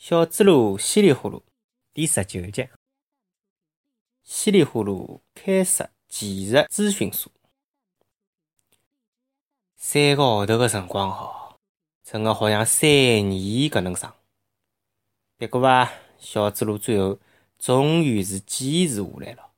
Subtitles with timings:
[0.00, 1.42] 小猪猡稀里呼噜
[1.92, 2.66] 第十九集，
[4.24, 7.30] 稀里呼噜开设技术咨询所。
[9.76, 11.56] 三个号头个辰光哦，
[12.02, 13.30] 真个好像三年
[13.68, 14.16] 搿能长。
[15.36, 17.18] 不过伐，小猪猡最后
[17.58, 19.50] 终于是坚持下来了。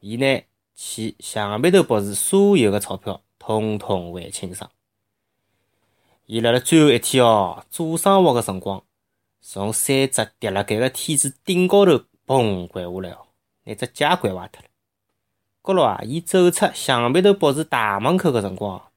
[0.00, 0.42] 伊呢，
[0.74, 4.68] 去向北头博士所有个钞票统统还清爽。
[6.26, 8.84] 伊辣辣最后一天哦，做生活个辰光，
[9.40, 13.26] 从三只叠辣盖个梯子顶高头砰掼下来哦，
[13.64, 14.68] 拿只脚掼坏脱了。
[15.62, 18.90] 过了啊，伊走出向北头博士大门口个辰光，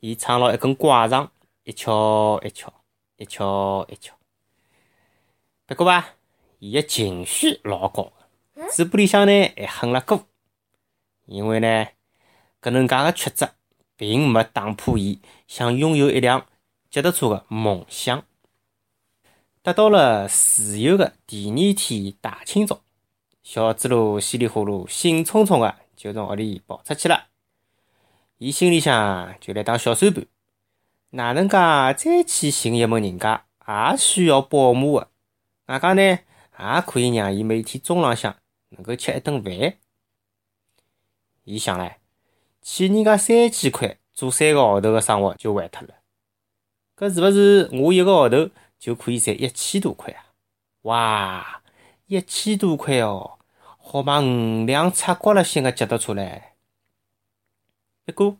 [0.00, 1.30] 伊撑牢一根拐杖，
[1.64, 2.72] 一敲一敲，
[3.16, 4.14] 一敲一敲。
[5.66, 6.14] 不过啊，
[6.58, 8.12] 伊个情绪老高
[8.54, 10.26] 个，嘴巴里向呢还哼了歌。
[11.26, 11.86] 因为呢，
[12.60, 13.50] 搿能介个曲折，
[13.96, 16.46] 并没打破伊想拥有一辆
[16.90, 18.24] 脚踏车个梦想。
[19.64, 22.82] 得到了自由个第二天大清早，
[23.42, 27.28] 小猪猡稀里呼噜、兴冲冲个就从屋里跑出去了。
[28.36, 30.26] 伊心里向就来打小算盘：
[31.12, 31.56] 哪能介
[31.96, 35.08] 再去寻一门人家，也需要保姆个，
[35.64, 38.36] 外加呢，也可以让伊每天中浪向
[38.68, 39.78] 能够吃一顿饭。
[41.44, 41.94] 伊想唻，
[42.60, 45.94] 欠人家三千块，做三个号头个生活就完脱了。
[46.98, 48.50] 搿是勿是我一个号头
[48.84, 50.26] 就可以赚一千多块啊？
[50.82, 51.62] 哇，
[52.04, 53.38] 一千多块哦，
[53.78, 56.42] 好买五辆擦刮了新个脚踏车唻。
[58.04, 58.36] 不过，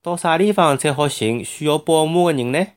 [0.00, 2.72] 到啥地方才好寻需要保姆的人呢？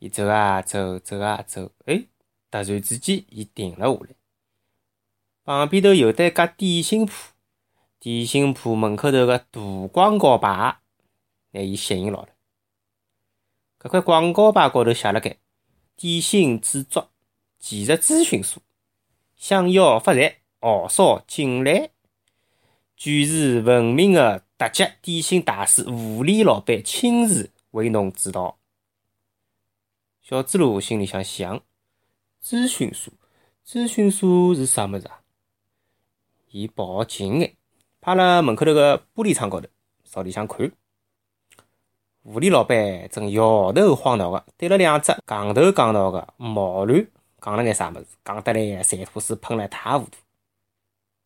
[0.00, 2.06] 伊走啊走，走啊走，哎，
[2.50, 4.16] 突然之间，伊停了下来。
[5.44, 7.12] 旁边头有得一家点心铺。
[8.00, 9.60] 点心铺门口头个大
[9.92, 10.78] 广告牌，
[11.52, 12.28] 拿伊吸引牢了。
[13.88, 15.38] 搿块广告牌高头写了盖
[15.96, 17.10] ：“点心制作
[17.58, 18.62] 技术咨询所，
[19.34, 21.90] 想要发财，号召进来。”
[22.98, 28.58] 全市闻名个特级点心大师吴丽老板亲自为侬指导。
[30.20, 31.62] 小猪猡心里向想：
[32.44, 33.10] 咨询所，
[33.66, 35.20] 咨询所是啥物事啊？
[36.50, 37.56] 伊跑近眼。
[38.00, 39.68] 趴辣门口头个玻璃窗高头，
[40.04, 40.70] 朝里向看。
[42.30, 50.18] 狐狸老板正摇头晃脑个对了两只戆头戆脑个毛驴讲了眼啥物事，讲得来馋吐水喷了一塌糊涂。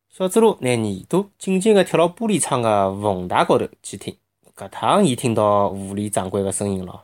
[0.09, 4.15] 小猪猡拿耳朵紧紧个贴牢玻璃窗个缝带高头去听，
[4.55, 7.03] 搿趟伊听到狐狸掌柜个声音了。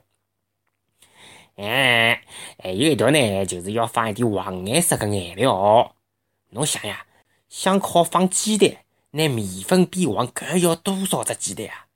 [1.57, 2.23] 哎，
[2.57, 5.93] 还有一条呢，就是要放一点黄颜色个颜料。
[6.51, 7.05] 侬想呀，
[7.49, 8.77] 想烤放鸡蛋。
[9.11, 11.87] 拿面粉变黄，搿要多少只鸡蛋啊？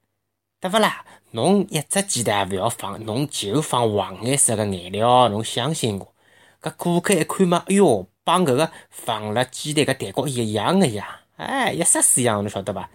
[0.59, 1.06] 对勿啦？
[1.35, 5.27] 侬一只鸡蛋勿要放，侬就放黄颜色个颜料。
[5.29, 6.13] 侬相信我，
[6.61, 11.21] 搿顾客一看嘛，哎哟，帮搿个放了鸡蛋个蛋糕一样个呀！
[11.38, 12.88] 哎，一式式样，侬晓得伐？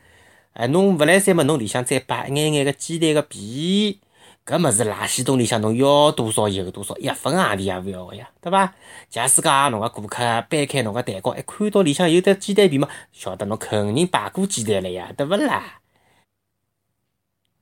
[0.52, 3.98] 哎，侬勿来三嘛，侬里向再摆一眼眼个鸡蛋个皮。
[4.46, 8.72] 搿物事垃圾桶里向侬要多少有多少，一分洋钿也勿要个呀，对伐？
[9.10, 10.16] 假使讲侬个顾客
[10.48, 15.80] 掰开侬个蛋糕，一看到里向有点鸡蛋皮嘛，晓得侬肯定摆过鸡蛋了呀，对勿啦？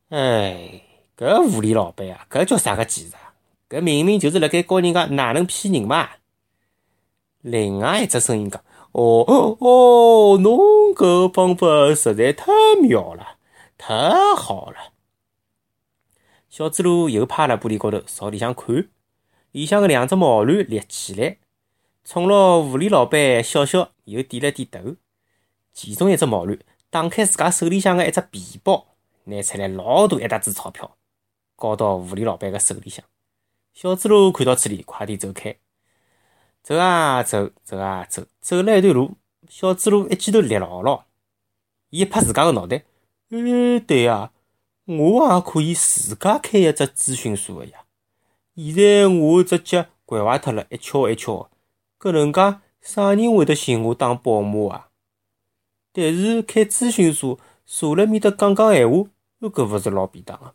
[0.09, 0.83] 哎，
[1.17, 3.35] 搿狐狸老板啊，搿叫啥个技术啊？
[3.69, 6.09] 搿明明就是辣盖教人家哪能骗人嘛！
[7.41, 8.63] 另外一只声音讲：
[8.93, 10.59] 哦哦哦，侬
[10.95, 13.39] 搿方法实在太妙了，
[13.77, 14.93] 太好了！
[16.49, 18.89] 小猪猡又趴辣玻璃高头朝里向看，
[19.51, 21.39] 里向个两只毛驴立起来，
[22.05, 24.95] 冲牢狐狸老板笑笑，又点了点头。
[25.73, 28.96] 其中一只毛驴打开自家手里向个一只皮包，
[29.27, 30.97] 拿出来老大一沓子钞票，
[31.57, 33.05] 交到狐狸老板个手里向。
[33.73, 35.57] 小猪猡看到此地，快点走开。
[36.63, 39.13] 走啊走，走啊走，走了一段路，
[39.49, 41.07] 小猪猡一记头立牢了，
[41.91, 42.85] 伊一拍自家个脑袋，
[43.31, 44.33] 哎，对呀。
[44.89, 47.87] 我也可以自家开一只咨询所个呀！
[48.55, 51.51] 现在我只脚拐坏脱了，一敲一敲，
[51.99, 54.91] 搿能介啥人会得寻我当保姆啊？
[55.93, 59.09] 但是开咨询所，坐辣面搭讲讲闲话，
[59.51, 60.53] 搿勿是老便当个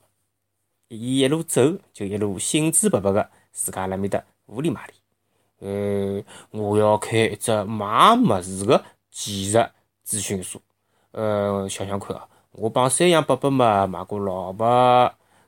[0.87, 1.61] 伊一路走，
[1.93, 4.93] 就一路兴致勃勃个自家辣面搭胡里麻里。
[5.59, 9.59] 呃，我要开一只卖物事个技术
[10.05, 10.61] 咨询所。
[11.11, 12.27] 呃，想想看啊。
[12.53, 14.65] 我帮三阳伯伯嘛买过萝卜，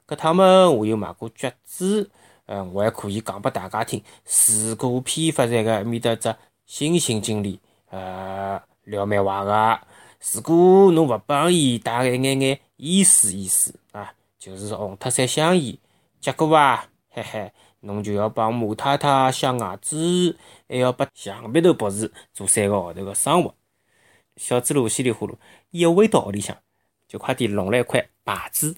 [0.08, 2.10] 搿趟嘛我又买过橘子，
[2.46, 6.34] 嗯，我还可以讲拨大家听，水果批发站个面搭只
[6.66, 7.60] 新兴经理，
[7.90, 9.80] 呃，聊蛮坏个。
[10.32, 15.78] 如果侬勿帮伊带一眼眼意思意思啊，就是红脱三香烟，
[16.20, 17.50] 结果啊，嘿嘿，
[17.80, 20.38] 侬就要帮马太太镶牙齿，
[20.68, 23.56] 还要拨墙壁头博士做三个号头个生活。
[24.36, 25.38] 小猪猡稀里呼噜
[25.70, 26.58] 一回到屋里向，
[27.08, 28.76] 就快点弄了一块牌子，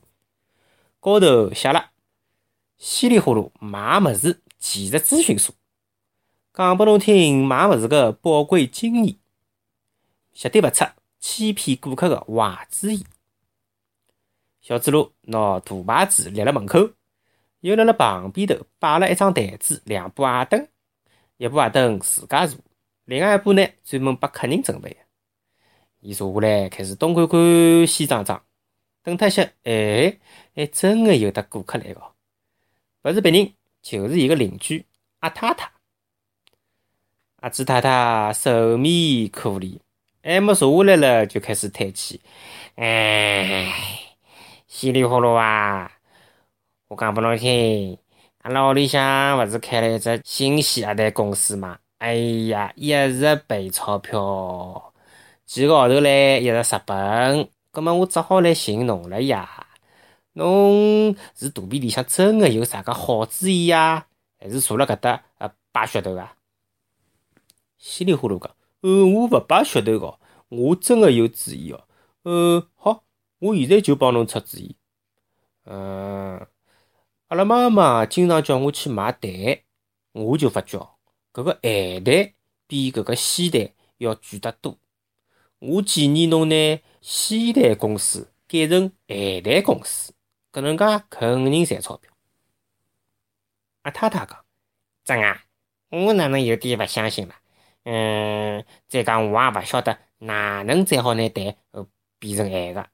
[0.99, 1.89] 高头写了
[2.77, 5.55] “稀里呼噜买物事技术咨询所”，
[6.53, 9.15] 讲拨侬听买物事个宝贵经验，
[10.31, 10.85] 绝对勿出
[11.19, 13.03] 欺骗顾客个坏主意。
[14.65, 16.89] 小猪猡拿大牌子立辣门口，
[17.59, 20.67] 又辣辣旁边头摆了一张台子，两把矮凳，
[21.37, 22.57] 一把矮凳自家坐，
[23.03, 24.97] 另外一把呢专门拨客人准备。
[25.99, 28.43] 伊坐下来开始东看看西张张，
[29.03, 30.17] 等脱歇，哎，
[30.55, 32.13] 还真个有得顾客来哦，
[33.03, 33.53] 勿是别人，
[33.83, 34.83] 就是伊个邻居
[35.19, 35.71] 阿太太。
[37.35, 39.79] 阿朱太太愁眉苦脸，
[40.23, 42.19] 还没坐下来了，就开始叹气，
[42.77, 44.14] 哎。
[44.77, 45.89] 稀里糊涂啊！
[46.89, 47.97] 我讲拨侬听，
[48.39, 51.79] 阿拉屋里向勿是开了一只新西亚代公司嘛？
[51.97, 52.15] 哎
[52.49, 54.93] 呀，一直赔钞票，
[55.45, 59.65] 几个号头来一直失本，葛末我只好来寻侬了呀。
[60.33, 64.07] 侬是肚皮里向真个有啥个好主意呀？
[64.37, 66.35] 还是坐辣搿搭呃摆噱头啊？
[67.77, 70.19] 稀里糊涂讲，呃，我勿摆噱头个，
[70.49, 71.81] 我真个有主意哦。
[72.23, 73.04] 呃，好。
[73.39, 74.75] 我现在就帮侬出主意。
[75.65, 76.47] 嗯，
[77.27, 79.31] 阿拉妈妈经常叫我去买蛋，
[80.11, 80.77] 我就发觉
[81.33, 82.33] 搿个咸蛋
[82.67, 84.77] 比搿个鲜蛋要贵得多。
[85.59, 86.55] 我建议侬拿
[87.01, 90.13] 鲜蛋公司改成咸蛋公司，
[90.51, 92.11] 搿能介肯定赚钞票。
[93.81, 94.45] 阿太太讲
[95.03, 95.43] ：“真啊，
[95.89, 97.35] 我哪能有点勿相信了？
[97.83, 101.55] 嗯，再讲我也勿晓得哪能才好拿蛋
[102.19, 102.87] 变成咸个。”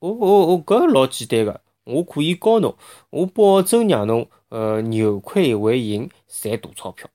[0.00, 2.76] 哦哦哦，搿老简单个，我可以教侬，
[3.10, 7.08] 我保证让侬呃扭亏为盈，赚大钞票。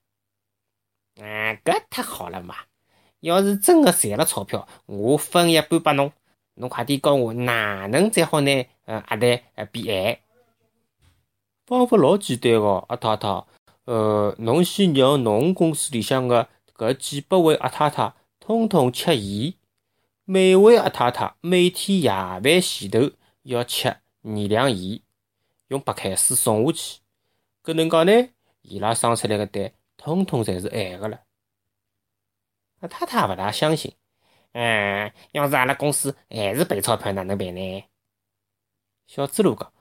[1.20, 2.56] 啊，搿太好了嘛！
[3.22, 6.12] 要是真个赚了钞票，我分一半拨侬。
[6.58, 10.20] 侬快点教我哪能才好拿呃鸭蛋呃变咸？
[11.66, 13.44] 方法老简单个，阿太太，
[13.86, 16.48] 呃，侬先让侬公司里向个
[16.78, 19.54] 搿几百位阿太太通通吃盐。
[20.28, 23.12] 每位阿太太每天夜饭前头
[23.44, 25.00] 要吃二两盐，
[25.68, 27.00] 用白开水送下去。
[27.64, 28.30] 搿能介呢，
[28.64, 31.20] 伊拉生出来个蛋统统侪是咸个了。
[32.80, 33.94] 阿太太勿大相信，
[34.54, 37.84] 嗯，要是阿拉公司还是赔钞票，哪能办呢？
[39.06, 39.74] 小猪猡讲：“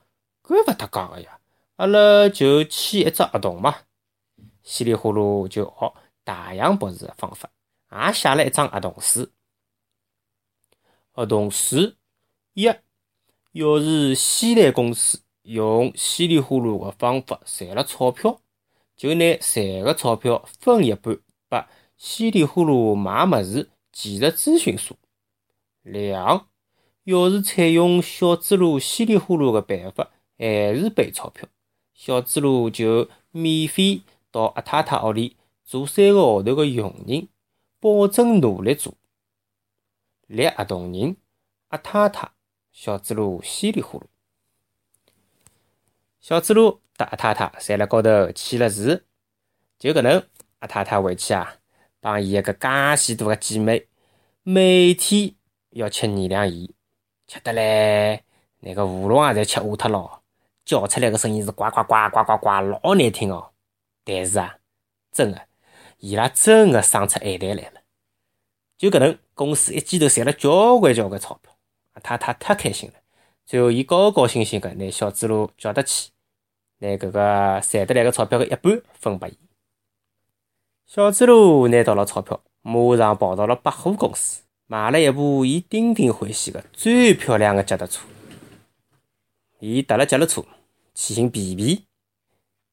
[0.45, 1.39] 搿勿搭讲个呀，
[1.77, 3.75] 阿拉就签一只合同嘛。”
[4.61, 5.93] 稀里呼噜就学
[6.23, 7.49] 大洋博士个方法，
[7.89, 9.27] 也写了一张合同书。
[11.17, 11.93] 合同书
[12.55, 12.65] 一，
[13.53, 18.41] 要是西蛋公司用稀里呼噜的方法赚了钞票，
[18.97, 21.17] 就拿赚的钞票分一半
[21.47, 21.65] 拨
[21.95, 24.97] 稀里呼噜买物事技术咨询所。
[25.83, 26.49] 两，
[27.05, 31.47] 要是采用小猪猡稀里呼噜的办法，还是赔钞票，
[31.93, 34.01] 小猪猡就免费
[34.31, 37.29] 到阿太太屋里做三个号头的佣人，
[37.79, 38.93] 保证努力做。
[40.27, 41.17] 立合同人
[41.67, 42.31] 阿太太，
[42.71, 44.03] 小猪猡稀里呼噜。
[46.19, 49.05] 小猪猡搭阿太太侪辣高头签了字，
[49.77, 50.23] 就搿能，
[50.59, 51.57] 阿太太回去啊，
[51.99, 52.67] 帮伊一个介
[52.97, 53.87] 许多个姐妹，
[54.43, 55.35] 每天
[55.71, 56.69] 要吃二两盐，
[57.27, 58.23] 吃得嘞，
[58.59, 60.23] 那个喉咙也侪吃哑脱咯，
[60.63, 63.51] 叫出来个声音是呱呱呱呱呱呱，老难听哦。
[64.03, 64.57] 但是啊，
[65.11, 65.41] 真个，
[65.97, 67.74] 伊拉真个生出咸蛋来了。
[68.77, 71.55] 就搿能，公司一记头赚了交关交关钞票，
[71.93, 72.95] 阿太太太开心了。
[73.45, 76.11] 最后，伊高高兴兴个拿小猪猡叫得起，
[76.79, 79.37] 拿搿个赚得来个钞票个一半分拨伊。
[80.85, 88.05] 小猪猡拿到了钞票，马上跑到了百货公司，买了一部伊丁丁欢喜个最漂亮个脚踏车。
[89.59, 90.43] 伊踏了脚踏车
[90.93, 91.85] 去寻皮皮，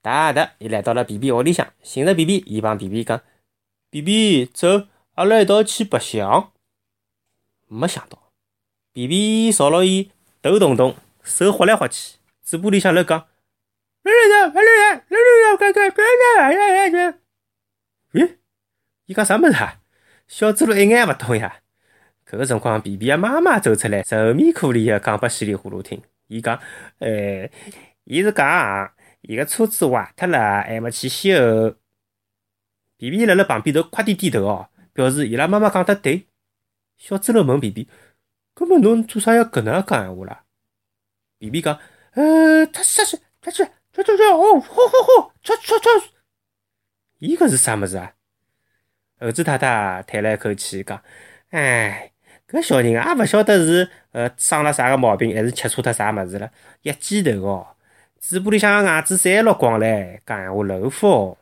[0.00, 3.20] 哒哒，伊来到了皮皮屋里向，寻着皮皮，伊帮皮皮讲
[3.88, 4.82] ：“皮皮，走。”
[5.14, 6.52] 阿拉一道去白相，
[7.68, 8.32] 没想到，
[8.94, 13.26] 皮皮朝牢伊头动动，手划来划去，嘴巴里向辣讲
[18.12, 18.36] ：“咦，
[19.04, 19.80] 伊讲啥物事啊？
[20.26, 21.60] 小猪猡一眼也勿懂呀。
[22.26, 26.02] 搿个辰光，皮皮个妈妈走出来，愁眉苦脸个讲拨稀里呼噜听。
[26.28, 26.58] 伊讲
[27.00, 27.50] ：“哎，
[28.04, 28.90] 伊是讲
[29.20, 31.76] 伊个车子坏脱了，还没去修。”
[32.96, 34.70] 皮皮辣辣旁边头快点点头哦。
[34.92, 36.26] 表示伊拉妈妈讲得对。
[36.96, 37.88] 小猪猡问皮皮
[38.54, 40.44] ：“搿么侬做啥要搿能讲闲话啦？”
[41.38, 41.78] 皮皮讲
[42.14, 45.74] ：“呃，他出去，出去，出去，出去，哦，好好好，出出
[47.36, 48.12] 搿是啥物事啊？
[49.18, 51.02] 猴子太太叹了一口气，讲
[51.50, 52.12] ：“哎，
[52.48, 56.50] 搿小人也勿晓得是呃生了啥个毛病，还是吃错脱啥物事了。
[56.82, 57.76] 一记头哦，
[58.20, 61.36] 嘴巴里向个牙齿侪落光唻，讲闲话漏风。”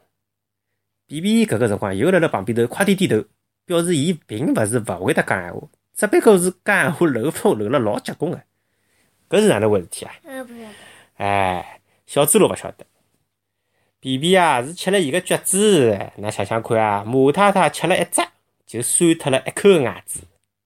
[1.06, 3.26] 皮皮搿个辰光又辣辣旁边头快点点头，
[3.70, 5.60] 表示伊并勿是勿会得讲闲话，
[5.94, 8.42] 只不过是讲闲话漏风漏了老结棍个。
[9.28, 10.12] 搿是哪能回事体啊？
[10.24, 10.68] 呃，不晓得。
[11.18, 12.84] 哎，小猪猡勿晓得。
[14.00, 18.20] 皮皮啊，是吃了伊个橘子，㑚想想看啊，马太太吃了一只，
[18.66, 20.18] 就酸脱了一口牙齿。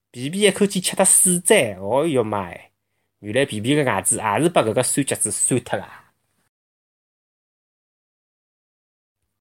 [0.09, 2.71] 皮皮一口气吃脱四只，哦哟妈哎！
[3.19, 5.85] 原来皮皮个牙齿也是被搿个酸橘子酸脱个。